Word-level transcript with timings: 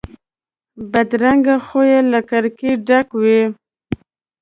بدرنګه 0.91 1.55
خوی 1.65 1.91
له 2.11 2.19
کرکې 2.29 2.71
ډک 2.87 3.07
وي 3.21 3.41